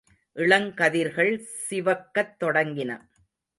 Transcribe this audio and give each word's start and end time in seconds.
இளங்கதிர்கள் 0.35 1.31
சிவக்கத் 1.67 2.35
தொடங்கின. 2.43 2.91